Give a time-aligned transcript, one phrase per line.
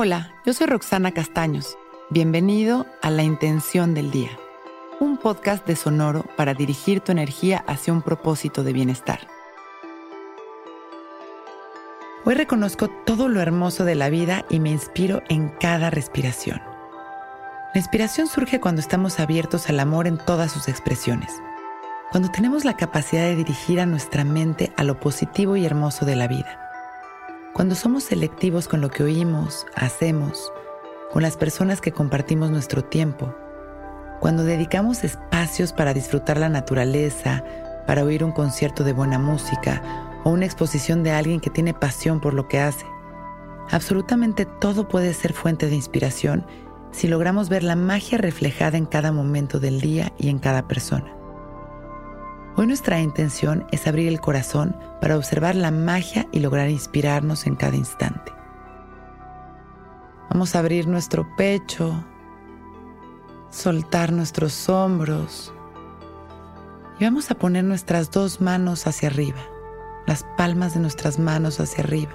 [0.00, 1.76] Hola, yo soy Roxana Castaños.
[2.08, 4.30] Bienvenido a La Intención del Día,
[5.00, 9.26] un podcast de Sonoro para dirigir tu energía hacia un propósito de bienestar.
[12.24, 16.62] Hoy reconozco todo lo hermoso de la vida y me inspiro en cada respiración.
[17.74, 21.32] La inspiración surge cuando estamos abiertos al amor en todas sus expresiones,
[22.12, 26.14] cuando tenemos la capacidad de dirigir a nuestra mente a lo positivo y hermoso de
[26.14, 26.67] la vida
[27.58, 30.52] cuando somos selectivos con lo que oímos, hacemos,
[31.10, 33.34] con las personas que compartimos nuestro tiempo,
[34.20, 37.42] cuando dedicamos espacios para disfrutar la naturaleza,
[37.84, 39.82] para oír un concierto de buena música
[40.22, 42.86] o una exposición de alguien que tiene pasión por lo que hace.
[43.72, 46.46] Absolutamente todo puede ser fuente de inspiración
[46.92, 51.17] si logramos ver la magia reflejada en cada momento del día y en cada persona.
[52.58, 57.54] Hoy nuestra intención es abrir el corazón para observar la magia y lograr inspirarnos en
[57.54, 58.32] cada instante.
[60.28, 62.04] Vamos a abrir nuestro pecho,
[63.48, 65.54] soltar nuestros hombros
[66.98, 69.38] y vamos a poner nuestras dos manos hacia arriba,
[70.08, 72.10] las palmas de nuestras manos hacia arriba,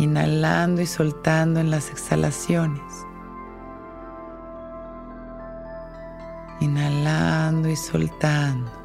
[0.00, 2.82] inhalando y soltando en las exhalaciones.
[6.58, 8.79] Inhalando y soltando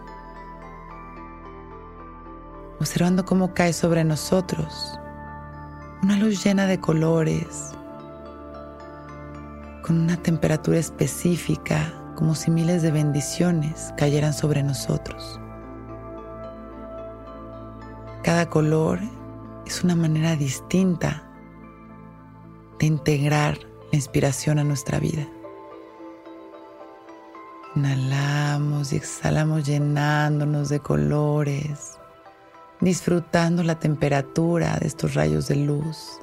[2.86, 5.00] observando cómo cae sobre nosotros
[6.03, 7.72] una luz llena de colores,
[9.81, 15.39] con una temperatura específica, como si miles de bendiciones cayeran sobre nosotros.
[18.22, 18.99] Cada color
[19.66, 21.27] es una manera distinta
[22.77, 23.58] de integrar
[23.92, 25.27] la inspiración a nuestra vida.
[27.75, 31.97] Inhalamos y exhalamos llenándonos de colores
[32.81, 36.19] disfrutando la temperatura de estos rayos de luz,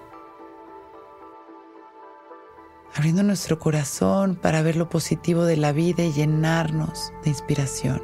[2.95, 8.02] abriendo nuestro corazón para ver lo positivo de la vida y llenarnos de inspiración.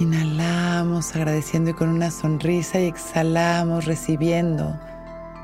[0.00, 4.74] Inhalamos agradeciendo y con una sonrisa y exhalamos recibiendo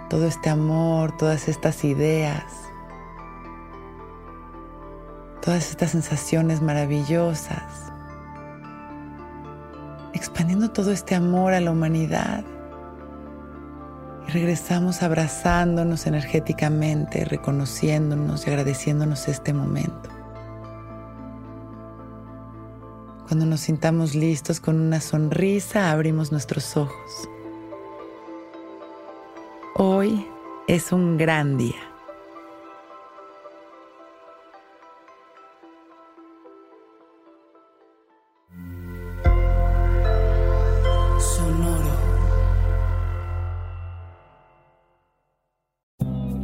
[0.08, 2.44] todo este amor, todas estas ideas,
[5.40, 7.90] todas estas sensaciones maravillosas
[10.12, 12.44] expandiendo todo este amor a la humanidad.
[14.26, 20.08] Y regresamos abrazándonos energéticamente, reconociéndonos y agradeciéndonos este momento.
[23.26, 27.28] Cuando nos sintamos listos con una sonrisa, abrimos nuestros ojos.
[29.76, 30.26] Hoy
[30.66, 31.89] es un gran día.